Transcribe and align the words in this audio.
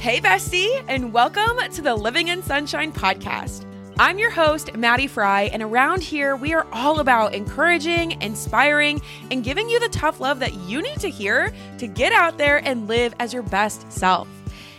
Hey, 0.00 0.18
bestie, 0.18 0.82
and 0.88 1.12
welcome 1.12 1.58
to 1.72 1.82
the 1.82 1.94
Living 1.94 2.28
in 2.28 2.42
Sunshine 2.42 2.90
podcast. 2.90 3.66
I'm 3.98 4.18
your 4.18 4.30
host, 4.30 4.74
Maddie 4.74 5.06
Fry, 5.06 5.50
and 5.52 5.62
around 5.62 6.02
here, 6.02 6.36
we 6.36 6.54
are 6.54 6.66
all 6.72 7.00
about 7.00 7.34
encouraging, 7.34 8.12
inspiring, 8.22 9.02
and 9.30 9.44
giving 9.44 9.68
you 9.68 9.78
the 9.78 9.90
tough 9.90 10.18
love 10.18 10.38
that 10.40 10.54
you 10.54 10.80
need 10.80 11.00
to 11.00 11.10
hear 11.10 11.52
to 11.76 11.86
get 11.86 12.14
out 12.14 12.38
there 12.38 12.66
and 12.66 12.88
live 12.88 13.14
as 13.18 13.34
your 13.34 13.42
best 13.42 13.92
self. 13.92 14.26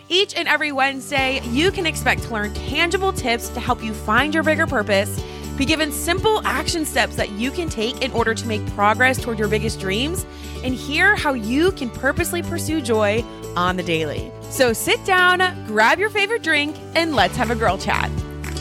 Each 0.09 0.35
and 0.35 0.47
every 0.47 0.71
Wednesday, 0.71 1.39
you 1.49 1.69
can 1.69 1.85
expect 1.85 2.23
to 2.23 2.33
learn 2.33 2.51
tangible 2.55 3.13
tips 3.13 3.49
to 3.49 3.59
help 3.59 3.83
you 3.83 3.93
find 3.93 4.33
your 4.33 4.41
bigger 4.41 4.65
purpose, 4.65 5.23
be 5.55 5.65
given 5.65 5.91
simple 5.91 6.41
action 6.47 6.83
steps 6.83 7.15
that 7.17 7.29
you 7.33 7.51
can 7.51 7.69
take 7.69 8.01
in 8.01 8.11
order 8.13 8.33
to 8.33 8.47
make 8.47 8.65
progress 8.73 9.21
toward 9.21 9.37
your 9.37 9.49
biggest 9.49 9.79
dreams, 9.79 10.25
and 10.63 10.73
hear 10.73 11.15
how 11.15 11.33
you 11.33 11.71
can 11.73 11.91
purposely 11.91 12.41
pursue 12.41 12.81
joy 12.81 13.23
on 13.55 13.77
the 13.77 13.83
daily. 13.83 14.31
So 14.51 14.73
sit 14.73 15.03
down, 15.05 15.39
grab 15.65 15.97
your 15.97 16.09
favorite 16.09 16.43
drink, 16.43 16.75
and 16.93 17.15
let's 17.15 17.37
have 17.37 17.51
a 17.51 17.55
girl 17.55 17.77
chat. 17.77 18.11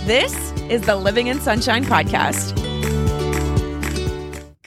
This 0.07 0.53
is 0.71 0.83
the 0.83 0.95
Living 0.95 1.27
in 1.27 1.41
Sunshine 1.41 1.85
podcast. 1.85 2.60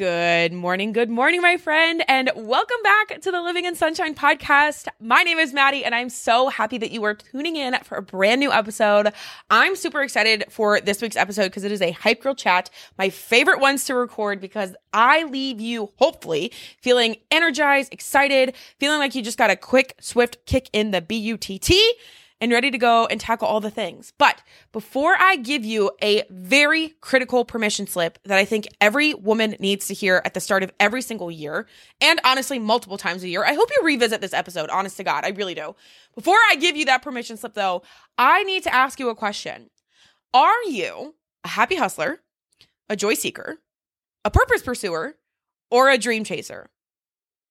Good 0.04 0.52
morning, 0.52 0.92
good 0.92 1.10
morning, 1.10 1.42
my 1.42 1.56
friend, 1.56 2.04
and 2.10 2.30
welcome 2.36 2.76
back 2.84 3.22
to 3.22 3.32
the 3.32 3.42
Living 3.42 3.64
in 3.64 3.74
Sunshine 3.74 4.14
podcast. 4.14 4.90
My 5.00 5.24
name 5.24 5.40
is 5.40 5.54
Maddie, 5.54 5.86
and 5.86 5.96
I'm 5.96 6.10
so 6.10 6.50
happy 6.50 6.78
that 6.80 6.92
you 6.92 7.06
are 7.06 7.14
tuning 7.14 7.56
in 7.56 7.74
for 7.86 7.96
a 7.96 8.02
brand 8.02 8.42
new 8.42 8.52
episode. 8.52 9.14
I'm 9.50 9.78
super 9.78 10.02
excited 10.02 10.44
for 10.50 10.82
this 10.82 11.02
week's 11.02 11.16
episode 11.16 11.46
because 11.46 11.64
it 11.64 11.72
is 11.72 11.82
a 11.82 11.92
Hype 11.92 12.22
Girl 12.22 12.36
Chat, 12.36 12.70
my 12.98 13.10
favorite 13.10 13.62
ones 13.62 13.86
to 13.86 13.96
record 13.96 14.42
because 14.42 14.76
I 14.92 15.24
leave 15.24 15.62
you, 15.62 15.94
hopefully, 15.96 16.52
feeling 16.82 17.16
energized, 17.32 17.94
excited, 17.94 18.58
feeling 18.82 19.00
like 19.00 19.16
you 19.16 19.22
just 19.22 19.38
got 19.38 19.52
a 19.52 19.56
quick, 19.56 19.96
swift 20.02 20.46
kick 20.46 20.70
in 20.74 20.92
the 20.92 21.00
BUTT 21.00 21.72
and 22.44 22.52
ready 22.52 22.70
to 22.70 22.78
go 22.78 23.06
and 23.06 23.22
tackle 23.22 23.48
all 23.48 23.62
the 23.62 23.72
things. 23.72 24.12
But 24.18 24.44
before 24.74 25.16
I 25.18 25.38
give 25.38 25.64
you 25.64 25.92
a 26.02 26.24
very 26.30 26.90
critical 27.00 27.46
permission 27.46 27.88
slip 27.88 28.20
that 28.26 28.38
I 28.38 28.44
think 28.44 28.68
every 28.82 29.14
woman 29.14 29.56
needs 29.62 29.88
to 29.88 29.94
hear 29.94 30.22
at 30.26 30.34
the 30.34 30.42
start 30.42 30.62
of 30.62 30.74
every 30.78 31.02
single 31.02 31.32
year, 31.32 31.68
and 32.02 32.20
honestly, 32.26 32.60
multiple 32.60 32.98
times 32.98 33.24
a 33.24 33.30
year, 33.30 33.46
I 33.46 33.54
hope 33.54 33.70
you 33.70 33.80
revisit 33.86 34.20
this 34.20 34.34
episode, 34.34 34.70
honest 34.70 34.98
to 34.98 35.06
God, 35.06 35.24
I 35.24 35.30
really 35.30 35.56
do. 35.56 35.74
Before 36.16 36.36
I 36.52 36.58
give 36.58 36.76
you 36.76 36.84
that 36.84 37.02
permission 37.02 37.38
slip, 37.38 37.54
though, 37.54 37.82
I 38.18 38.44
need 38.44 38.64
to 38.64 38.76
ask 38.76 39.00
you 39.00 39.08
a 39.08 39.16
question 39.16 39.70
Are 40.34 40.64
you 40.66 41.16
a 41.46 41.48
happy 41.48 41.78
hustler, 41.78 42.20
a 42.90 42.98
joy 42.98 43.14
seeker, 43.14 43.60
a 44.26 44.30
purpose 44.30 44.62
pursuer, 44.62 45.16
or 45.72 45.90
a 45.90 45.98
dream 45.98 46.26
chaser? 46.26 46.70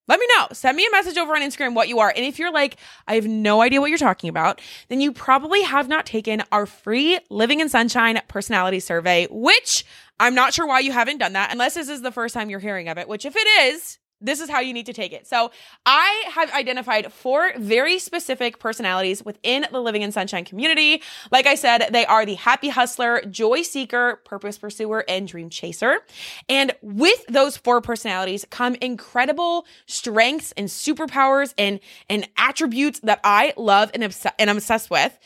Let 0.09 0.19
me 0.19 0.27
know. 0.37 0.49
Send 0.53 0.77
me 0.77 0.87
a 0.87 0.91
message 0.91 1.17
over 1.17 1.35
on 1.35 1.43
Instagram 1.43 1.75
what 1.75 1.89
you 1.89 2.01
are. 2.01 2.13
And 2.15 2.25
if 2.25 2.39
you're 2.39 2.53
like, 2.53 2.77
I 3.07 3.15
have 3.15 3.27
no 3.27 3.63
idea 3.63 3.81
what 3.81 3.89
you're 3.89 3.99
talking 3.99 4.29
about, 4.29 4.61
then 4.89 5.01
you 5.01 5.13
probably 5.13 5.63
have 5.63 5.89
not 5.89 6.07
taken 6.07 6.43
our 6.51 6.67
free 6.67 7.19
Living 7.31 7.61
in 7.61 7.69
Sunshine 7.69 8.21
personality 8.29 8.81
survey, 8.81 9.29
which 9.31 9.85
I'm 10.19 10.35
not 10.35 10.55
sure 10.55 10.67
why 10.67 10.81
you 10.81 10.93
haven't 10.93 11.19
done 11.19 11.35
that, 11.35 11.53
unless 11.53 11.75
this 11.75 11.89
is 11.89 12.03
the 12.03 12.13
first 12.13 12.35
time 12.35 12.51
you're 12.51 12.61
hearing 12.61 12.89
of 12.89 12.99
it, 12.99 13.09
which 13.09 13.25
if 13.25 13.35
it 13.37 13.75
is, 13.75 13.99
this 14.23 14.41
is 14.41 14.49
how 14.49 14.61
you 14.61 14.73
need 14.73 14.87
to 14.87 14.93
take 14.93 15.13
it. 15.13 15.27
So, 15.27 15.51
I 15.85 16.25
have 16.33 16.53
identified 16.53 17.13
four 17.13 17.53
very 17.57 17.99
specific 17.99 18.59
personalities 18.59 19.25
within 19.25 19.67
the 19.71 19.81
Living 19.81 20.03
in 20.03 20.13
Sunshine 20.13 20.45
community. 20.45 21.03
Like 21.31 21.47
I 21.47 21.55
said, 21.55 21.89
they 21.91 22.07
are 22.07 22.25
the 22.25 22.35
happy 22.35 22.69
hustler, 22.69 23.23
joy 23.23 23.63
seeker, 23.63 24.21
purpose 24.25 24.59
pursuer, 24.59 25.05
and 25.09 25.27
dream 25.27 25.51
chaser. 25.51 26.01
And 26.49 26.73
with 26.83 27.25
those 27.27 27.57
four 27.57 27.81
personalities 27.81 28.47
come 28.51 28.77
incredible 28.77 29.67
strengths 29.87 30.53
and 30.53 30.69
superpowers 30.69 31.55
and, 31.59 31.81
and 32.09 32.29
attributes 32.37 33.01
that 33.01 33.21
I 33.25 33.55
love 33.57 33.91
and, 33.95 34.05
obs- 34.05 34.27
and 34.39 34.51
I'm 34.51 34.57
obsessed 34.57 34.91
with. 34.91 35.17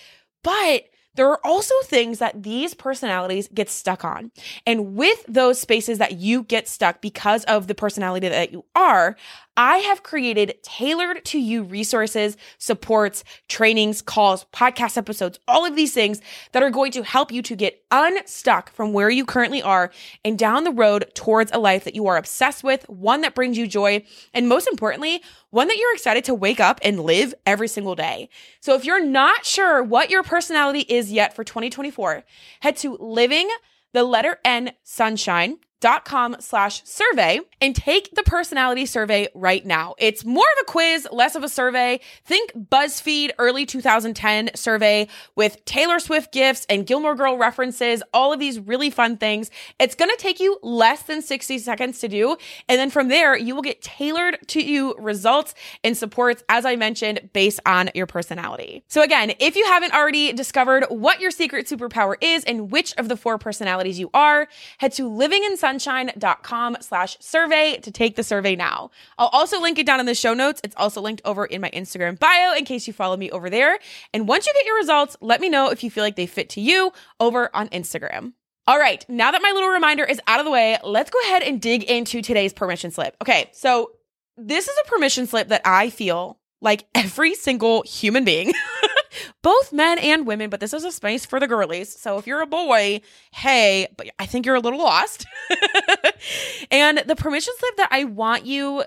But 0.42 0.84
there 1.16 1.28
are 1.28 1.40
also 1.44 1.74
things 1.84 2.18
that 2.18 2.42
these 2.42 2.74
personalities 2.74 3.48
get 3.52 3.68
stuck 3.68 4.04
on. 4.04 4.30
And 4.66 4.94
with 4.94 5.24
those 5.26 5.60
spaces 5.60 5.98
that 5.98 6.12
you 6.12 6.44
get 6.44 6.68
stuck 6.68 7.00
because 7.00 7.44
of 7.44 7.66
the 7.66 7.74
personality 7.74 8.28
that 8.28 8.52
you 8.52 8.64
are, 8.74 9.16
I 9.56 9.78
have 9.78 10.02
created 10.02 10.54
tailored 10.62 11.24
to 11.26 11.38
you 11.38 11.62
resources, 11.62 12.36
supports, 12.58 13.24
trainings, 13.48 14.02
calls, 14.02 14.44
podcast 14.52 14.98
episodes, 14.98 15.38
all 15.48 15.64
of 15.64 15.76
these 15.76 15.94
things 15.94 16.20
that 16.52 16.62
are 16.62 16.70
going 16.70 16.92
to 16.92 17.02
help 17.02 17.32
you 17.32 17.40
to 17.42 17.56
get 17.56 17.82
unstuck 17.90 18.70
from 18.70 18.92
where 18.92 19.08
you 19.08 19.24
currently 19.24 19.62
are 19.62 19.90
and 20.24 20.38
down 20.38 20.64
the 20.64 20.70
road 20.70 21.10
towards 21.14 21.50
a 21.52 21.58
life 21.58 21.84
that 21.84 21.94
you 21.94 22.06
are 22.06 22.18
obsessed 22.18 22.62
with, 22.62 22.86
one 22.90 23.22
that 23.22 23.34
brings 23.34 23.56
you 23.56 23.66
joy, 23.66 24.04
and 24.34 24.46
most 24.46 24.68
importantly, 24.68 25.22
one 25.50 25.68
that 25.68 25.76
you're 25.76 25.94
excited 25.94 26.24
to 26.24 26.34
wake 26.34 26.60
up 26.60 26.80
and 26.82 27.00
live 27.00 27.34
every 27.44 27.68
single 27.68 27.94
day. 27.94 28.28
So 28.60 28.74
if 28.74 28.84
you're 28.84 29.04
not 29.04 29.46
sure 29.46 29.82
what 29.82 30.10
your 30.10 30.22
personality 30.22 30.80
is 30.80 31.12
yet 31.12 31.34
for 31.34 31.44
2024, 31.44 32.24
head 32.60 32.76
to 32.78 32.96
living 32.96 33.48
the 33.92 34.04
letter 34.04 34.38
N 34.44 34.72
sunshine 34.82 35.58
com 36.04 36.36
slash 36.40 36.82
survey 36.84 37.40
and 37.60 37.74
take 37.74 38.12
the 38.14 38.22
personality 38.24 38.86
survey 38.86 39.28
right 39.34 39.64
now. 39.64 39.94
It's 39.98 40.24
more 40.24 40.46
of 40.56 40.62
a 40.62 40.64
quiz, 40.64 41.06
less 41.12 41.36
of 41.36 41.44
a 41.44 41.48
survey. 41.48 42.00
Think 42.24 42.52
BuzzFeed 42.54 43.30
early 43.38 43.64
2010 43.64 44.50
survey 44.56 45.06
with 45.36 45.64
Taylor 45.64 46.00
Swift 46.00 46.32
gifts 46.32 46.66
and 46.68 46.86
Gilmore 46.86 47.14
Girl 47.14 47.38
references, 47.38 48.02
all 48.12 48.32
of 48.32 48.40
these 48.40 48.58
really 48.58 48.90
fun 48.90 49.16
things. 49.16 49.50
It's 49.78 49.94
going 49.94 50.10
to 50.10 50.16
take 50.16 50.40
you 50.40 50.58
less 50.62 51.02
than 51.02 51.22
60 51.22 51.58
seconds 51.58 52.00
to 52.00 52.08
do. 52.08 52.36
And 52.68 52.78
then 52.78 52.90
from 52.90 53.06
there, 53.06 53.36
you 53.36 53.54
will 53.54 53.62
get 53.62 53.80
tailored 53.80 54.38
to 54.48 54.60
you 54.60 54.94
results 54.98 55.54
and 55.84 55.96
supports, 55.96 56.42
as 56.48 56.64
I 56.64 56.74
mentioned, 56.74 57.30
based 57.32 57.60
on 57.64 57.90
your 57.94 58.06
personality. 58.06 58.82
So 58.88 59.02
again, 59.02 59.34
if 59.38 59.54
you 59.54 59.64
haven't 59.66 59.94
already 59.94 60.32
discovered 60.32 60.84
what 60.88 61.20
your 61.20 61.30
secret 61.30 61.66
superpower 61.66 62.16
is 62.20 62.42
and 62.44 62.72
which 62.72 62.92
of 62.96 63.08
the 63.08 63.16
four 63.16 63.38
personalities 63.38 64.00
you 64.00 64.10
are, 64.12 64.48
head 64.78 64.92
to 64.92 65.08
living 65.08 65.44
in 65.44 65.56
sunshine.com 65.78 66.78
slash 66.80 67.16
survey 67.20 67.78
to 67.78 67.90
take 67.90 68.16
the 68.16 68.22
survey 68.22 68.56
now. 68.56 68.90
I'll 69.18 69.28
also 69.28 69.60
link 69.60 69.78
it 69.78 69.86
down 69.86 70.00
in 70.00 70.06
the 70.06 70.14
show 70.14 70.34
notes. 70.34 70.60
It's 70.64 70.74
also 70.76 71.00
linked 71.00 71.22
over 71.24 71.44
in 71.44 71.60
my 71.60 71.70
Instagram 71.70 72.18
bio 72.18 72.54
in 72.54 72.64
case 72.64 72.86
you 72.86 72.92
follow 72.92 73.16
me 73.16 73.30
over 73.30 73.50
there. 73.50 73.78
And 74.14 74.26
once 74.26 74.46
you 74.46 74.52
get 74.54 74.66
your 74.66 74.76
results, 74.76 75.16
let 75.20 75.40
me 75.40 75.48
know 75.48 75.70
if 75.70 75.84
you 75.84 75.90
feel 75.90 76.04
like 76.04 76.16
they 76.16 76.26
fit 76.26 76.48
to 76.50 76.60
you 76.60 76.92
over 77.20 77.54
on 77.54 77.68
Instagram. 77.68 78.32
All 78.68 78.78
right, 78.78 79.04
now 79.08 79.30
that 79.30 79.42
my 79.42 79.52
little 79.52 79.68
reminder 79.68 80.04
is 80.04 80.20
out 80.26 80.40
of 80.40 80.44
the 80.44 80.50
way, 80.50 80.76
let's 80.82 81.10
go 81.10 81.20
ahead 81.24 81.42
and 81.42 81.60
dig 81.60 81.84
into 81.84 82.20
today's 82.20 82.52
permission 82.52 82.90
slip. 82.90 83.16
Okay, 83.22 83.50
so 83.52 83.92
this 84.36 84.66
is 84.66 84.76
a 84.84 84.88
permission 84.88 85.26
slip 85.26 85.48
that 85.48 85.62
I 85.64 85.90
feel 85.90 86.38
like 86.60 86.86
every 86.94 87.34
single 87.34 87.82
human 87.82 88.24
being 88.24 88.52
both 89.42 89.72
men 89.72 89.98
and 89.98 90.26
women, 90.26 90.50
but 90.50 90.60
this 90.60 90.72
is 90.72 90.84
a 90.84 90.90
space 90.90 91.24
for 91.24 91.38
the 91.38 91.46
girlies. 91.46 91.96
So 91.98 92.18
if 92.18 92.26
you're 92.26 92.40
a 92.40 92.46
boy, 92.46 93.02
hey, 93.32 93.86
but 93.96 94.08
I 94.18 94.26
think 94.26 94.46
you're 94.46 94.56
a 94.56 94.60
little 94.60 94.80
lost. 94.80 95.26
and 96.70 97.02
the 97.06 97.16
permission 97.16 97.54
slip 97.58 97.76
that 97.76 97.88
I 97.90 98.04
want 98.04 98.46
you 98.46 98.84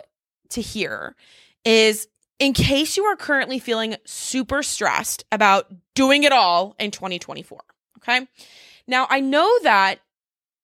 to 0.49 0.61
hear 0.61 1.15
is 1.65 2.07
in 2.39 2.53
case 2.53 2.97
you 2.97 3.03
are 3.03 3.15
currently 3.15 3.59
feeling 3.59 3.95
super 4.05 4.63
stressed 4.63 5.25
about 5.31 5.71
doing 5.93 6.23
it 6.23 6.31
all 6.31 6.75
in 6.79 6.91
2024. 6.91 7.59
Okay. 7.97 8.27
Now, 8.87 9.07
I 9.09 9.19
know 9.19 9.49
that 9.63 9.99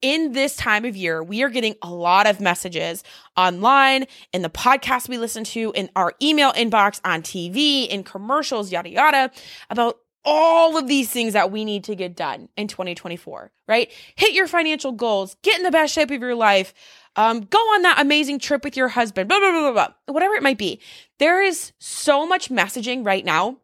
in 0.01 0.33
this 0.33 0.55
time 0.55 0.85
of 0.85 0.95
year, 0.95 1.23
we 1.23 1.41
are 1.43 1.49
getting 1.49 1.75
a 1.81 1.89
lot 1.89 2.27
of 2.27 2.39
messages 2.39 3.03
online, 3.35 4.05
in 4.33 4.41
the 4.41 4.49
podcast 4.49 5.09
we 5.09 5.17
listen 5.17 5.43
to, 5.43 5.71
in 5.75 5.89
our 5.95 6.13
email 6.21 6.51
inbox, 6.53 7.01
on 7.03 7.21
TV, 7.21 7.87
in 7.87 8.03
commercials, 8.03 8.71
yada, 8.71 8.89
yada, 8.89 9.31
about 9.69 9.97
all 10.25 10.75
of 10.75 10.87
these 10.87 11.09
things 11.09 11.33
that 11.33 11.51
we 11.51 11.63
need 11.63 11.83
to 11.85 11.95
get 11.95 12.15
done 12.15 12.49
in 12.57 12.67
2024, 12.67 13.51
right? 13.67 13.91
Hit 14.15 14.33
your 14.33 14.47
financial 14.47 14.91
goals, 14.91 15.37
get 15.43 15.57
in 15.57 15.63
the 15.63 15.71
best 15.71 15.93
shape 15.93 16.11
of 16.11 16.19
your 16.19 16.35
life, 16.35 16.73
um, 17.15 17.41
go 17.41 17.57
on 17.57 17.83
that 17.83 18.01
amazing 18.01 18.39
trip 18.39 18.63
with 18.63 18.75
your 18.75 18.89
husband, 18.89 19.29
blah, 19.29 19.39
blah, 19.39 19.51
blah, 19.51 19.71
blah, 19.71 19.87
blah, 19.87 20.13
whatever 20.13 20.33
it 20.33 20.43
might 20.43 20.57
be. 20.57 20.81
There 21.19 21.41
is 21.43 21.71
so 21.79 22.25
much 22.25 22.49
messaging 22.49 23.05
right 23.05 23.23
now 23.23 23.57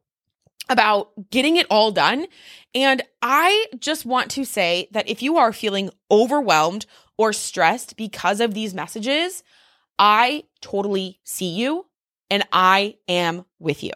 about 0.70 1.10
getting 1.32 1.58
it 1.58 1.68
all 1.70 1.92
done. 1.92 2.28
And 2.74 3.02
I 3.22 3.68
just 3.80 4.06
want 4.06 4.32
to 4.32 4.46
say 4.46 4.88
that 4.92 5.10
if 5.10 5.22
you 5.22 5.38
are 5.38 5.52
feeling 5.52 5.90
overwhelmed 6.10 6.86
or 7.18 7.34
stressed 7.34 7.98
because 7.98 8.40
of 8.40 8.54
these 8.54 8.74
messages, 8.74 9.44
I 10.00 10.46
totally 10.62 11.20
see 11.24 11.54
you 11.56 11.88
and 12.30 12.48
I 12.54 12.96
am 13.10 13.46
with 13.60 13.84
you. 13.84 13.92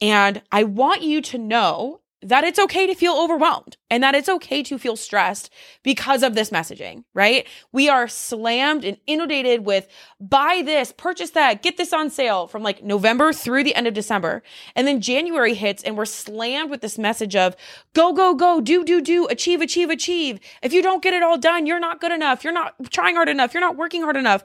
And 0.00 0.42
I 0.52 0.64
want 0.64 1.02
you 1.02 1.20
to 1.22 1.38
know 1.38 2.00
that 2.24 2.42
it's 2.42 2.58
okay 2.58 2.86
to 2.86 2.94
feel 2.94 3.14
overwhelmed 3.14 3.76
and 3.90 4.02
that 4.02 4.14
it's 4.14 4.30
okay 4.30 4.62
to 4.62 4.78
feel 4.78 4.96
stressed 4.96 5.50
because 5.82 6.22
of 6.22 6.34
this 6.34 6.48
messaging, 6.48 7.04
right? 7.12 7.46
We 7.70 7.90
are 7.90 8.08
slammed 8.08 8.82
and 8.82 8.96
inundated 9.06 9.66
with 9.66 9.86
buy 10.18 10.62
this, 10.64 10.90
purchase 10.90 11.30
that, 11.30 11.62
get 11.62 11.76
this 11.76 11.92
on 11.92 12.08
sale 12.08 12.46
from 12.46 12.62
like 12.62 12.82
November 12.82 13.34
through 13.34 13.64
the 13.64 13.74
end 13.74 13.86
of 13.86 13.92
December. 13.92 14.42
And 14.74 14.86
then 14.86 15.02
January 15.02 15.52
hits 15.52 15.82
and 15.82 15.98
we're 15.98 16.06
slammed 16.06 16.70
with 16.70 16.80
this 16.80 16.98
message 16.98 17.36
of 17.36 17.56
go, 17.92 18.14
go, 18.14 18.34
go, 18.34 18.60
do, 18.62 18.84
do, 18.84 19.02
do, 19.02 19.26
achieve, 19.26 19.60
achieve, 19.60 19.90
achieve. 19.90 20.40
If 20.62 20.72
you 20.72 20.82
don't 20.82 21.02
get 21.02 21.12
it 21.12 21.22
all 21.22 21.36
done, 21.36 21.66
you're 21.66 21.78
not 21.78 22.00
good 22.00 22.12
enough. 22.12 22.42
You're 22.42 22.54
not 22.54 22.74
trying 22.90 23.16
hard 23.16 23.28
enough. 23.28 23.52
You're 23.52 23.60
not 23.60 23.76
working 23.76 24.02
hard 24.02 24.16
enough. 24.16 24.44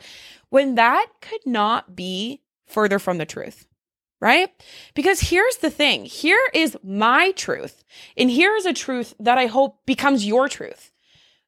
When 0.49 0.75
that 0.75 1.07
could 1.21 1.45
not 1.45 1.95
be 1.95 2.41
further 2.67 2.99
from 2.99 3.19
the 3.19 3.25
truth 3.25 3.68
right? 4.19 4.49
Because 4.93 5.21
here's 5.21 5.57
the 5.57 5.69
thing 5.69 6.05
here 6.05 6.41
is 6.53 6.77
my 6.83 7.31
truth, 7.31 7.83
and 8.17 8.29
here 8.29 8.55
is 8.55 8.65
a 8.65 8.73
truth 8.73 9.13
that 9.19 9.37
I 9.37 9.47
hope 9.47 9.85
becomes 9.85 10.25
your 10.25 10.49
truth. 10.49 10.91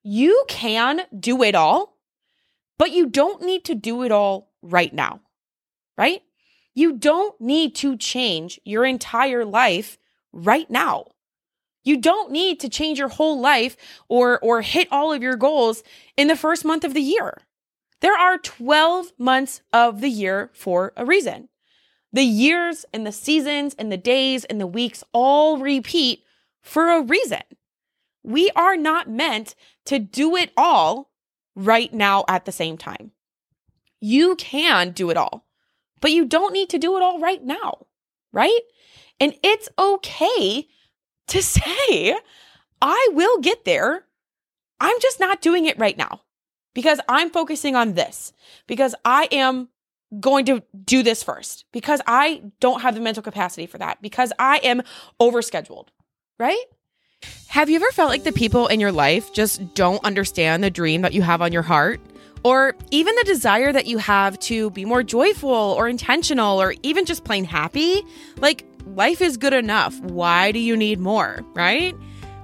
You 0.03 0.45
can 0.47 1.01
do 1.17 1.43
it 1.43 1.55
all, 1.55 1.97
but 2.77 2.91
you 2.91 3.07
don't 3.07 3.43
need 3.43 3.65
to 3.65 3.75
do 3.75 4.03
it 4.03 4.11
all 4.11 4.51
right 4.61 4.93
now, 4.93 5.21
right? 5.97 6.21
You 6.73 6.93
don't 6.93 7.39
need 7.41 7.75
to 7.75 7.97
change 7.97 8.59
your 8.63 8.85
entire 8.85 9.45
life 9.45 9.97
right 10.31 10.69
now. 10.69 11.07
You 11.83 11.97
don't 11.97 12.31
need 12.31 12.59
to 12.61 12.69
change 12.69 12.99
your 12.99 13.09
whole 13.09 13.39
life 13.39 13.75
or 14.07 14.39
or 14.39 14.61
hit 14.61 14.87
all 14.91 15.11
of 15.11 15.23
your 15.23 15.35
goals 15.35 15.83
in 16.15 16.27
the 16.27 16.35
first 16.35 16.63
month 16.63 16.83
of 16.83 16.93
the 16.93 17.01
year. 17.01 17.41
There 18.01 18.17
are 18.17 18.37
12 18.37 19.13
months 19.17 19.61
of 19.73 20.01
the 20.01 20.09
year 20.09 20.49
for 20.53 20.93
a 20.95 21.05
reason. 21.05 21.49
The 22.13 22.23
years 22.23 22.85
and 22.93 23.05
the 23.05 23.11
seasons 23.11 23.73
and 23.77 23.91
the 23.91 23.97
days 23.97 24.43
and 24.45 24.59
the 24.59 24.67
weeks 24.67 25.03
all 25.13 25.57
repeat 25.57 26.23
for 26.61 26.89
a 26.89 27.01
reason. 27.01 27.41
We 28.23 28.51
are 28.55 28.77
not 28.77 29.09
meant 29.09 29.55
to 29.85 29.97
do 29.99 30.35
it 30.35 30.51
all 30.55 31.11
right 31.55 31.93
now 31.93 32.23
at 32.27 32.45
the 32.45 32.51
same 32.51 32.77
time. 32.77 33.11
You 33.99 34.35
can 34.35 34.91
do 34.91 35.09
it 35.09 35.17
all, 35.17 35.45
but 35.99 36.11
you 36.11 36.25
don't 36.25 36.53
need 36.53 36.69
to 36.69 36.79
do 36.79 36.97
it 36.97 37.03
all 37.03 37.19
right 37.19 37.43
now, 37.43 37.85
right? 38.31 38.59
And 39.19 39.35
it's 39.43 39.69
okay 39.77 40.67
to 41.27 41.41
say, 41.41 42.15
I 42.81 43.09
will 43.11 43.39
get 43.39 43.65
there. 43.65 44.05
I'm 44.79 44.99
just 44.99 45.19
not 45.19 45.41
doing 45.41 45.65
it 45.65 45.77
right 45.77 45.97
now 45.97 46.21
because 46.73 46.99
I'm 47.07 47.29
focusing 47.29 47.75
on 47.75 47.93
this, 47.93 48.33
because 48.67 48.95
I 49.05 49.27
am 49.31 49.69
going 50.19 50.45
to 50.45 50.61
do 50.83 51.03
this 51.03 51.23
first, 51.23 51.65
because 51.71 52.01
I 52.05 52.43
don't 52.59 52.81
have 52.81 52.95
the 52.95 53.01
mental 53.01 53.23
capacity 53.23 53.65
for 53.65 53.77
that, 53.77 54.01
because 54.01 54.33
I 54.37 54.57
am 54.57 54.81
overscheduled, 55.19 55.87
right? 56.37 56.63
Have 57.47 57.69
you 57.69 57.75
ever 57.75 57.91
felt 57.91 58.09
like 58.09 58.23
the 58.23 58.31
people 58.31 58.67
in 58.67 58.79
your 58.79 58.91
life 58.91 59.33
just 59.33 59.73
don't 59.73 60.03
understand 60.03 60.63
the 60.63 60.69
dream 60.69 61.01
that 61.01 61.13
you 61.13 61.21
have 61.21 61.41
on 61.41 61.51
your 61.51 61.61
heart? 61.61 62.01
Or 62.43 62.75
even 62.89 63.13
the 63.15 63.23
desire 63.25 63.71
that 63.71 63.85
you 63.85 63.99
have 63.99 64.39
to 64.39 64.71
be 64.71 64.83
more 64.83 65.03
joyful 65.03 65.49
or 65.49 65.87
intentional 65.87 66.59
or 66.59 66.73
even 66.81 67.05
just 67.05 67.23
plain 67.23 67.43
happy? 67.43 68.01
Like, 68.37 68.65
life 68.87 69.21
is 69.21 69.37
good 69.37 69.53
enough. 69.53 69.99
Why 69.99 70.51
do 70.51 70.57
you 70.57 70.75
need 70.75 70.99
more, 70.99 71.45
right? 71.53 71.93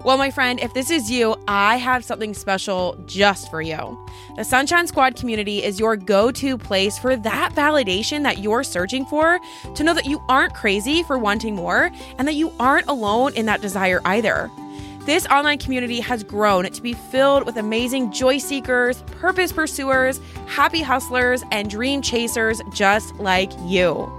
Well, 0.07 0.18
my 0.18 0.31
friend, 0.31 0.57
if 0.62 0.74
this 0.74 0.89
is 0.89 1.12
you, 1.12 1.36
I 1.50 1.75
have 1.75 2.06
something 2.06 2.33
special 2.33 2.98
just 3.07 3.51
for 3.51 3.62
you. 3.62 4.00
The 4.38 4.45
Sunshine 4.45 4.88
Squad 4.88 5.18
community 5.18 5.62
is 5.62 5.81
your 5.81 5.98
go 5.98 6.31
to 6.31 6.57
place 6.57 6.98
for 6.98 7.18
that 7.18 7.51
validation 7.54 8.24
that 8.24 8.38
you're 8.38 8.63
searching 8.63 9.06
for 9.06 9.38
to 9.75 9.83
know 9.83 9.94
that 9.94 10.06
you 10.06 10.24
aren't 10.30 10.54
crazy 10.54 11.04
for 11.04 11.18
wanting 11.18 11.56
more 11.56 11.92
and 12.18 12.25
that 12.25 12.36
you 12.36 12.54
aren't 12.57 12.88
alone 12.88 13.33
in 13.33 13.48
that 13.48 13.59
desire 13.59 14.00
either. 14.06 14.50
This 15.06 15.27
online 15.27 15.57
community 15.57 16.00
has 16.00 16.24
grown 16.24 16.71
to 16.71 16.81
be 16.81 16.94
filled 16.94 17.45
with 17.45 17.57
amazing 17.57 18.13
joy 18.13 18.38
seekers, 18.38 19.01
purpose 19.19 19.51
pursuers, 19.51 20.21
happy 20.45 20.81
hustlers, 20.81 21.44
and 21.51 21.69
dream 21.69 22.01
chasers 22.01 22.62
just 22.71 23.13
like 23.15 23.51
you. 23.65 24.09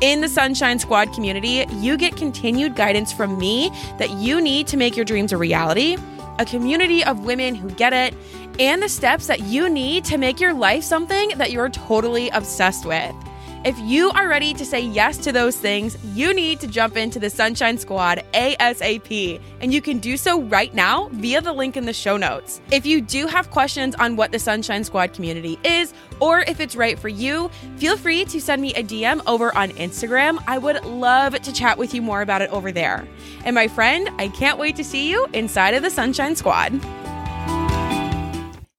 In 0.00 0.22
the 0.22 0.30
Sunshine 0.30 0.78
Squad 0.78 1.12
community, 1.12 1.66
you 1.74 1.98
get 1.98 2.16
continued 2.16 2.74
guidance 2.74 3.12
from 3.12 3.38
me 3.38 3.70
that 3.98 4.08
you 4.12 4.40
need 4.40 4.66
to 4.68 4.78
make 4.78 4.96
your 4.96 5.04
dreams 5.04 5.30
a 5.30 5.36
reality, 5.36 5.98
a 6.38 6.46
community 6.46 7.04
of 7.04 7.26
women 7.26 7.54
who 7.54 7.68
get 7.72 7.92
it, 7.92 8.14
and 8.58 8.82
the 8.82 8.88
steps 8.88 9.26
that 9.26 9.40
you 9.40 9.68
need 9.68 10.06
to 10.06 10.16
make 10.16 10.40
your 10.40 10.54
life 10.54 10.84
something 10.84 11.36
that 11.36 11.50
you're 11.50 11.68
totally 11.68 12.30
obsessed 12.30 12.86
with. 12.86 13.14
If 13.62 13.78
you 13.80 14.10
are 14.12 14.26
ready 14.26 14.54
to 14.54 14.64
say 14.64 14.80
yes 14.80 15.18
to 15.18 15.32
those 15.32 15.54
things, 15.54 15.98
you 16.14 16.32
need 16.32 16.60
to 16.60 16.66
jump 16.66 16.96
into 16.96 17.18
the 17.18 17.28
Sunshine 17.28 17.76
Squad 17.76 18.24
ASAP. 18.32 19.38
And 19.60 19.70
you 19.70 19.82
can 19.82 19.98
do 19.98 20.16
so 20.16 20.40
right 20.40 20.72
now 20.72 21.10
via 21.12 21.42
the 21.42 21.52
link 21.52 21.76
in 21.76 21.84
the 21.84 21.92
show 21.92 22.16
notes. 22.16 22.62
If 22.70 22.86
you 22.86 23.02
do 23.02 23.26
have 23.26 23.50
questions 23.50 23.94
on 23.96 24.16
what 24.16 24.32
the 24.32 24.38
Sunshine 24.38 24.82
Squad 24.82 25.12
community 25.12 25.58
is, 25.62 25.92
or 26.20 26.40
if 26.40 26.58
it's 26.58 26.74
right 26.74 26.98
for 26.98 27.10
you, 27.10 27.50
feel 27.76 27.98
free 27.98 28.24
to 28.24 28.40
send 28.40 28.62
me 28.62 28.72
a 28.76 28.82
DM 28.82 29.20
over 29.26 29.54
on 29.54 29.72
Instagram. 29.72 30.42
I 30.46 30.56
would 30.56 30.82
love 30.86 31.38
to 31.38 31.52
chat 31.52 31.76
with 31.76 31.92
you 31.92 32.00
more 32.00 32.22
about 32.22 32.40
it 32.40 32.48
over 32.48 32.72
there. 32.72 33.06
And 33.44 33.54
my 33.54 33.68
friend, 33.68 34.08
I 34.18 34.28
can't 34.28 34.58
wait 34.58 34.74
to 34.76 34.84
see 34.84 35.10
you 35.10 35.26
inside 35.34 35.74
of 35.74 35.82
the 35.82 35.90
Sunshine 35.90 36.34
Squad. 36.34 36.72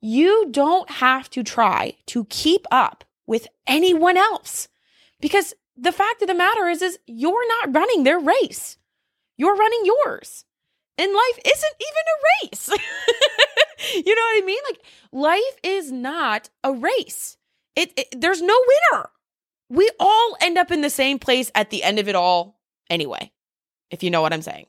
You 0.02 0.48
don't 0.50 0.90
have 0.90 1.30
to 1.30 1.44
try 1.44 1.94
to 2.08 2.26
keep 2.26 2.66
up 2.72 3.04
with 3.28 3.48
anyone 3.68 4.18
else. 4.18 4.68
Because 5.20 5.54
the 5.78 5.92
fact 5.92 6.22
of 6.22 6.28
the 6.28 6.34
matter 6.34 6.68
is, 6.68 6.82
is 6.82 7.00
you're 7.06 7.48
not 7.48 7.76
running 7.76 8.04
their 8.04 8.20
race. 8.20 8.78
You're 9.38 9.56
running 9.56 9.82
yours. 9.86 10.46
And 10.98 11.12
life 11.12 11.40
isn't 11.46 11.76
even 11.80 12.04
a 12.08 12.48
race. 12.48 12.70
you 14.06 14.16
know 14.16 14.22
what 14.22 14.44
I 14.44 14.46
mean? 14.46 14.60
Like 14.70 14.82
life 15.12 15.58
is 15.64 15.92
not 15.92 16.50
a 16.64 16.74
race. 16.74 17.38
It, 17.76 17.94
it 17.98 18.22
there's 18.22 18.42
no 18.42 18.56
winner. 18.68 19.10
We 19.70 19.90
all 20.00 20.38
end 20.42 20.58
up 20.58 20.70
in 20.70 20.82
the 20.82 20.90
same 20.90 21.18
place 21.18 21.50
at 21.56 21.70
the 21.70 21.84
end 21.84 21.98
of 21.98 22.08
it 22.08 22.16
all 22.16 22.60
anyway. 22.90 23.32
If 23.90 24.04
you 24.04 24.12
know 24.12 24.22
what 24.22 24.34
I'm 24.34 24.42
saying. 24.42 24.68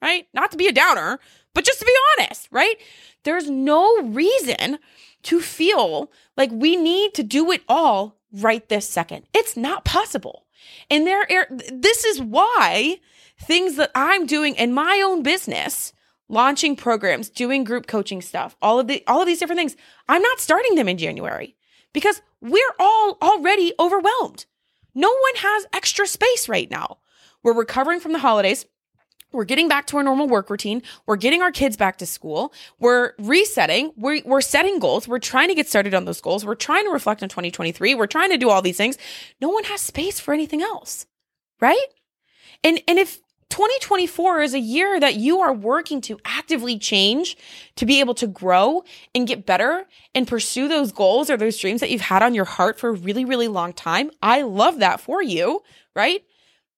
Right? 0.00 0.26
Not 0.34 0.50
to 0.50 0.56
be 0.56 0.66
a 0.66 0.72
downer, 0.72 1.20
but 1.54 1.64
just 1.64 1.78
to 1.80 1.84
be 1.84 1.94
honest, 2.18 2.48
right? 2.50 2.76
There's 3.24 3.50
no 3.50 4.02
reason 4.02 4.78
to 5.24 5.40
feel 5.40 6.10
like 6.36 6.50
we 6.52 6.76
need 6.76 7.14
to 7.14 7.22
do 7.22 7.50
it 7.52 7.62
all 7.68 8.18
right 8.32 8.68
this 8.68 8.88
second. 8.88 9.26
It's 9.34 9.56
not 9.56 9.84
possible. 9.84 10.46
And 10.90 11.06
there 11.06 11.26
are, 11.30 11.46
this 11.50 12.04
is 12.04 12.20
why 12.20 12.98
things 13.38 13.76
that 13.76 13.90
I'm 13.94 14.26
doing 14.26 14.54
in 14.54 14.72
my 14.72 15.02
own 15.04 15.22
business, 15.22 15.92
launching 16.28 16.76
programs, 16.76 17.28
doing 17.28 17.64
group 17.64 17.86
coaching 17.86 18.22
stuff, 18.22 18.56
all 18.62 18.80
of 18.80 18.86
the 18.86 19.02
all 19.06 19.20
of 19.20 19.26
these 19.26 19.38
different 19.38 19.58
things, 19.58 19.76
I'm 20.08 20.22
not 20.22 20.40
starting 20.40 20.74
them 20.74 20.88
in 20.88 20.98
January 20.98 21.56
because 21.92 22.22
we're 22.40 22.74
all 22.78 23.18
already 23.20 23.72
overwhelmed. 23.78 24.46
No 24.94 25.08
one 25.08 25.36
has 25.36 25.66
extra 25.72 26.06
space 26.06 26.48
right 26.48 26.70
now. 26.70 26.98
We're 27.42 27.54
recovering 27.54 28.00
from 28.00 28.12
the 28.12 28.18
holidays. 28.20 28.66
We're 29.32 29.44
getting 29.44 29.68
back 29.68 29.86
to 29.88 29.96
our 29.96 30.02
normal 30.02 30.28
work 30.28 30.50
routine. 30.50 30.82
We're 31.06 31.16
getting 31.16 31.42
our 31.42 31.52
kids 31.52 31.76
back 31.76 31.98
to 31.98 32.06
school. 32.06 32.52
We're 32.78 33.12
resetting. 33.18 33.92
We're, 33.96 34.20
we're 34.24 34.40
setting 34.40 34.78
goals. 34.78 35.08
We're 35.08 35.18
trying 35.18 35.48
to 35.48 35.54
get 35.54 35.68
started 35.68 35.94
on 35.94 36.04
those 36.04 36.20
goals. 36.20 36.44
We're 36.44 36.54
trying 36.54 36.84
to 36.84 36.90
reflect 36.90 37.22
on 37.22 37.28
2023. 37.28 37.94
We're 37.94 38.06
trying 38.06 38.30
to 38.30 38.38
do 38.38 38.50
all 38.50 38.62
these 38.62 38.76
things. 38.76 38.98
No 39.40 39.48
one 39.48 39.64
has 39.64 39.80
space 39.80 40.20
for 40.20 40.34
anything 40.34 40.62
else. 40.62 41.06
Right? 41.60 41.86
And, 42.64 42.80
and 42.86 42.98
if 42.98 43.20
2024 43.52 44.40
is 44.40 44.54
a 44.54 44.58
year 44.58 44.98
that 44.98 45.16
you 45.16 45.40
are 45.40 45.52
working 45.52 46.00
to 46.00 46.18
actively 46.24 46.78
change 46.78 47.36
to 47.76 47.84
be 47.84 48.00
able 48.00 48.14
to 48.14 48.26
grow 48.26 48.82
and 49.14 49.28
get 49.28 49.44
better 49.44 49.86
and 50.14 50.26
pursue 50.26 50.68
those 50.68 50.90
goals 50.90 51.28
or 51.28 51.36
those 51.36 51.58
dreams 51.58 51.80
that 51.80 51.90
you've 51.90 52.00
had 52.00 52.22
on 52.22 52.34
your 52.34 52.46
heart 52.46 52.80
for 52.80 52.88
a 52.88 52.92
really, 52.94 53.26
really 53.26 53.48
long 53.48 53.74
time. 53.74 54.10
I 54.22 54.40
love 54.40 54.78
that 54.78 55.02
for 55.02 55.22
you, 55.22 55.62
right? 55.94 56.24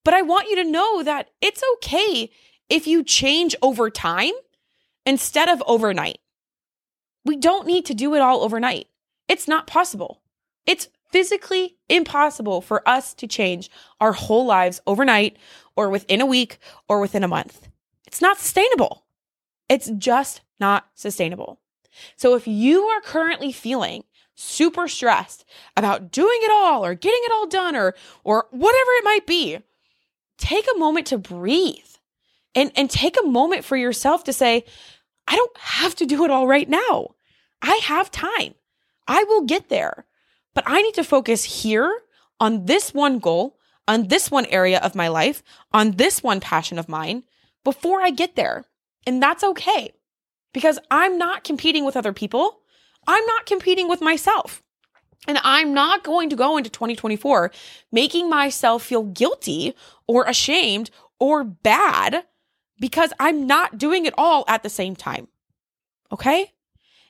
But 0.05 0.15
I 0.15 0.23
want 0.23 0.49
you 0.49 0.57
to 0.57 0.71
know 0.71 1.03
that 1.03 1.31
it's 1.41 1.63
okay 1.75 2.31
if 2.69 2.87
you 2.87 3.03
change 3.03 3.57
over 3.63 3.91
time 3.91 4.33
instead 5.07 5.49
of 5.49 5.63
overnight. 5.67 6.19
We 7.25 7.37
don't 7.37 7.67
need 7.67 7.87
to 7.87 7.95
do 7.95 8.15
it 8.15 8.21
all 8.21 8.43
overnight. 8.43 8.89
It's 9.29 9.49
not 9.49 9.67
possible. 9.67 10.21
It's 10.67 10.89
physically 11.11 11.77
impossible 11.89 12.61
for 12.61 12.87
us 12.89 13.15
to 13.15 13.27
change 13.27 13.71
our 14.01 14.13
whole 14.13 14.45
lives 14.45 14.81
overnight 14.87 15.37
or 15.77 15.89
within 15.89 16.21
a 16.21 16.27
week 16.27 16.59
or 16.89 17.01
within 17.01 17.25
a 17.25 17.29
month. 17.29 17.69
It's 18.07 18.21
not 18.21 18.39
sustainable. 18.39 19.05
It's 19.69 19.91
just 19.91 20.43
not 20.61 20.89
sustainable. 20.95 21.61
So 22.17 22.35
if 22.35 22.47
you 22.47 22.83
are 22.83 23.01
currently 23.01 23.53
feeling 23.53 24.05
super 24.35 24.89
stressed 24.89 25.45
about 25.77 26.11
doing 26.11 26.39
it 26.43 26.51
all 26.51 26.85
or 26.85 26.95
getting 26.95 27.21
it 27.25 27.33
all 27.33 27.47
done 27.47 27.77
or 27.77 27.95
or 28.25 28.47
whatever 28.51 28.91
it 28.99 29.05
might 29.05 29.27
be, 29.27 29.59
take 30.39 30.67
a 30.75 30.79
moment 30.79 31.07
to 31.09 31.19
breathe 31.19 31.79
and, 32.55 32.73
and 32.77 32.91
take 32.91 33.17
a 33.21 33.27
moment 33.27 33.65
for 33.65 33.77
yourself 33.77 34.25
to 34.25 34.33
say, 34.33 34.65
I 35.27 35.37
don't 35.37 35.57
have 35.59 35.95
to 35.97 36.07
do 36.07 36.25
it 36.25 36.31
all 36.31 36.47
right 36.47 36.69
now. 36.69 37.15
I 37.63 37.77
have 37.85 38.11
time. 38.11 38.55
I 39.07 39.25
will 39.25 39.43
get 39.43 39.69
there. 39.69 40.07
But 40.55 40.65
I 40.67 40.83
need 40.83 40.95
to 40.95 41.05
focus 41.05 41.63
here 41.63 42.01
on 42.41 42.67
this 42.67 42.95
one 42.95 43.19
goal, 43.19 43.59
on 43.89 44.09
this 44.09 44.31
one 44.31 44.47
area 44.47 44.79
of 44.79 44.95
my 44.95 45.09
life, 45.09 45.43
on 45.73 45.93
this 45.93 46.23
one 46.23 46.41
passion 46.41 46.79
of 46.79 46.89
mine 46.89 47.25
before 47.65 48.03
I 48.03 48.11
get 48.11 48.37
there. 48.37 48.65
And 49.07 49.23
that's 49.23 49.45
okay 49.45 49.93
because 50.53 50.79
I'm 50.91 51.19
not 51.19 51.45
competing 51.45 51.85
with 51.85 51.97
other 51.97 52.13
people. 52.13 52.61
I'm 53.07 53.25
not 53.27 53.47
competing 53.47 53.89
with 53.89 54.01
myself. 54.01 54.63
And 55.27 55.39
I'm 55.43 55.73
not 55.73 56.05
going 56.05 56.31
to 56.31 56.37
go 56.37 56.57
into 56.57 56.71
2024 56.71 57.51
making 57.91 58.29
myself 58.29 58.83
feel 58.83 59.05
guilty 59.05 59.75
or 60.07 60.25
ashamed 60.25 60.91
or 61.19 61.45
bad 61.45 62.25
because 62.79 63.13
I'm 63.19 63.47
not 63.47 63.79
doing 63.79 64.05
it 64.07 64.15
all 64.19 64.45
at 64.49 64.63
the 64.63 64.69
same 64.69 64.97
time. 64.97 65.29
Okay. 66.13 66.53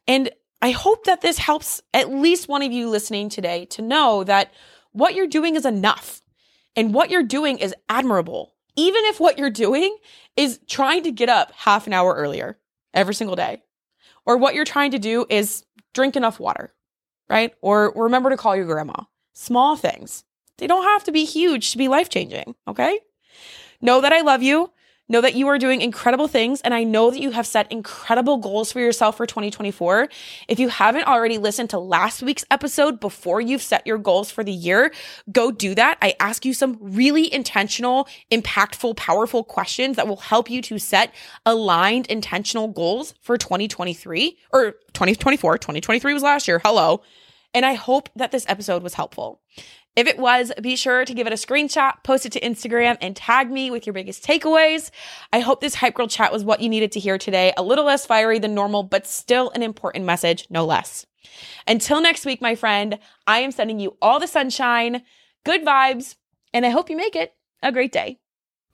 And 0.06 0.30
I 0.62 0.71
hope 0.71 1.04
that 1.04 1.21
this 1.21 1.38
helps 1.38 1.83
at 1.92 2.11
least 2.11 2.49
one 2.49 2.62
of 2.62 2.73
you 2.73 2.88
listening 2.88 3.28
today 3.28 3.66
to 3.66 3.83
know 3.83 4.25
that 4.25 4.52
what 4.92 5.14
you're 5.14 5.26
doing 5.26 5.56
is 5.56 5.66
enough. 5.66 6.23
And 6.76 6.94
what 6.94 7.11
you're 7.11 7.23
doing 7.23 7.59
is 7.59 7.75
admirable. 7.88 8.54
Even 8.76 9.04
if 9.04 9.21
what 9.21 9.38
you're 9.38 9.50
doing 9.50 9.97
is 10.37 10.59
trying 10.66 11.02
to 11.04 11.12
get 11.12 11.28
up 11.28 11.52
half 11.52 11.87
an 11.87 11.92
hour 11.92 12.14
earlier 12.14 12.59
every 12.92 13.14
single 13.14 13.37
day, 13.37 13.62
or 14.26 14.37
what 14.37 14.54
you're 14.54 14.64
trying 14.64 14.90
to 14.92 14.99
do 14.99 15.26
is 15.28 15.64
drink 15.92 16.16
enough 16.16 16.40
water, 16.40 16.73
right? 17.28 17.54
Or 17.60 17.92
remember 17.94 18.30
to 18.30 18.36
call 18.36 18.56
your 18.56 18.66
grandma. 18.66 19.04
Small 19.32 19.76
things. 19.76 20.24
They 20.58 20.66
don't 20.66 20.84
have 20.84 21.04
to 21.04 21.12
be 21.12 21.24
huge 21.24 21.72
to 21.72 21.78
be 21.78 21.88
life 21.88 22.08
changing, 22.08 22.54
okay? 22.68 23.00
Know 23.80 24.00
that 24.00 24.12
I 24.12 24.20
love 24.20 24.42
you. 24.42 24.70
Know 25.06 25.20
that 25.20 25.34
you 25.34 25.49
are 25.49 25.58
doing 25.58 25.82
incredible 25.82 26.28
things. 26.28 26.62
And 26.62 26.73
I 26.73 26.82
know 26.82 27.11
that 27.11 27.20
you 27.20 27.30
have 27.32 27.46
set 27.46 27.70
incredible 27.70 28.38
goals 28.38 28.73
for 28.73 28.80
yourself 28.80 29.18
for 29.18 29.26
2024. 29.26 30.08
If 30.49 30.58
you 30.58 30.68
haven't 30.68 31.06
already 31.06 31.37
listened 31.37 31.70
to 31.70 31.78
last 31.78 32.23
week's 32.23 32.44
episode 32.50 33.00
before 33.00 33.42
you've 33.42 33.62
set 33.62 33.87
your 33.87 33.99
goals 33.99 34.30
for 34.30 34.42
the 34.42 34.52
year, 34.52 34.92
go 35.30 35.50
do 35.50 35.75
that. 35.75 35.99
I 36.00 36.14
ask 36.20 36.46
you 36.46 36.54
some 36.54 36.78
really 36.80 37.32
intentional, 37.32 38.08
impactful, 38.32 38.96
powerful 38.96 39.44
questions 39.44 39.96
that 39.96 40.08
will 40.08 40.16
help 40.16 40.49
you 40.49 40.62
to 40.62 40.78
set 40.78 41.12
aligned, 41.44 42.06
intentional 42.06 42.68
goals 42.68 43.12
for 43.20 43.37
2023 43.37 44.38
or 44.54 44.73
2024. 44.94 45.58
2023 45.58 46.14
was 46.14 46.23
last 46.23 46.49
year. 46.49 46.61
Hello. 46.64 47.02
And 47.52 47.64
I 47.64 47.75
hope 47.75 48.08
that 48.16 48.32
this 48.32 48.44
episode 48.49 48.82
was 48.82 48.94
helpful. 48.94 49.40
If 49.96 50.08
it 50.08 50.18
was, 50.18 50.52
be 50.60 50.74
sure 50.74 51.04
to 51.04 51.14
give 51.14 51.26
it 51.26 51.32
a 51.32 51.36
screenshot, 51.36 52.02
post 52.02 52.26
it 52.26 52.32
to 52.32 52.40
Instagram, 52.40 52.96
and 53.00 53.14
tag 53.14 53.50
me 53.50 53.70
with 53.70 53.86
your 53.86 53.94
biggest 53.94 54.24
takeaways. 54.24 54.90
I 55.32 55.40
hope 55.40 55.60
this 55.60 55.76
Hype 55.76 55.94
Girl 55.94 56.08
chat 56.08 56.32
was 56.32 56.44
what 56.44 56.60
you 56.60 56.68
needed 56.68 56.92
to 56.92 57.00
hear 57.00 57.16
today. 57.16 57.52
A 57.56 57.62
little 57.62 57.84
less 57.84 58.04
fiery 58.04 58.40
than 58.40 58.54
normal, 58.54 58.82
but 58.82 59.06
still 59.06 59.50
an 59.50 59.62
important 59.62 60.04
message, 60.04 60.46
no 60.50 60.64
less. 60.64 61.06
Until 61.66 62.00
next 62.00 62.26
week, 62.26 62.42
my 62.42 62.54
friend, 62.54 62.98
I 63.26 63.40
am 63.40 63.52
sending 63.52 63.78
you 63.78 63.96
all 64.02 64.18
the 64.18 64.26
sunshine, 64.26 65.02
good 65.44 65.64
vibes, 65.64 66.16
and 66.52 66.66
I 66.66 66.70
hope 66.70 66.90
you 66.90 66.96
make 66.96 67.14
it 67.14 67.34
a 67.62 67.72
great 67.72 67.92
day. 67.92 68.18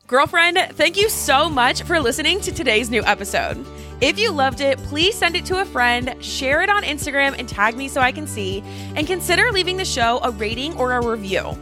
Girlfriend, 0.07 0.59
thank 0.73 0.97
you 0.97 1.09
so 1.09 1.49
much 1.49 1.83
for 1.83 2.00
listening 2.00 2.41
to 2.41 2.53
today's 2.53 2.91
new 2.91 3.05
episode. 3.05 3.65
If 4.00 4.19
you 4.19 4.30
loved 4.33 4.62
it, 4.62 4.78
please 4.78 5.14
send 5.14 5.37
it 5.37 5.45
to 5.47 5.61
a 5.61 5.64
friend, 5.64 6.14
share 6.25 6.62
it 6.62 6.71
on 6.71 6.85
Instagram, 6.85 7.38
and 7.38 7.47
tag 7.47 7.76
me 7.76 7.87
so 7.87 8.00
I 8.00 8.12
can 8.12 8.26
see, 8.26 8.62
and 8.97 9.07
consider 9.07 9.52
leaving 9.52 9.76
the 9.76 9.85
show 9.85 10.21
a 10.23 10.30
rating 10.30 10.75
or 10.78 10.92
a 10.92 11.07
review. 11.07 11.54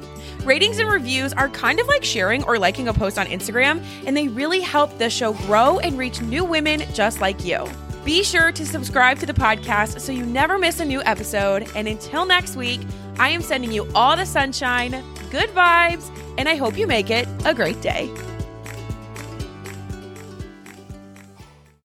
Ratings 0.45 0.79
and 0.79 0.89
reviews 0.89 1.33
are 1.33 1.49
kind 1.49 1.81
of 1.81 1.89
like 1.89 2.05
sharing 2.05 2.45
or 2.45 2.57
liking 2.57 2.87
a 2.87 2.95
post 2.95 3.19
on 3.19 3.27
Instagram, 3.27 3.85
and 4.07 4.17
they 4.17 4.29
really 4.29 4.61
help 4.61 4.97
the 4.99 5.11
show 5.11 5.33
grow 5.33 5.81
and 5.81 5.99
reach 5.99 6.23
new 6.23 6.45
women 6.45 6.83
just 6.95 7.21
like 7.21 7.45
you. 7.45 7.67
Be 8.05 8.23
sure 8.23 8.53
to 8.53 8.65
subscribe 8.65 9.19
to 9.19 9.27
the 9.27 9.35
podcast 9.35 10.01
so 10.01 10.13
you 10.13 10.25
never 10.25 10.59
miss 10.59 10.79
a 10.79 10.85
new 10.85 11.03
episode. 11.03 11.69
And 11.75 11.89
until 11.89 12.25
next 12.25 12.55
week, 12.55 12.81
I 13.19 13.31
am 13.31 13.43
sending 13.43 13.73
you 13.73 13.91
all 13.97 14.17
the 14.17 14.25
sunshine, 14.25 15.05
good 15.31 15.51
vibes, 15.51 16.09
and 16.39 16.49
I 16.49 16.55
hope 16.55 16.79
you 16.79 16.87
make 16.87 17.11
it 17.11 17.29
a 17.45 17.53
great 17.53 17.83
day. 17.83 18.09